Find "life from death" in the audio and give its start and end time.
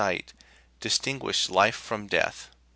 1.47-2.49